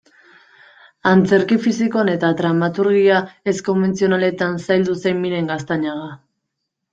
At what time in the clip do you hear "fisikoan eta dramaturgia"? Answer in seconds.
1.65-3.19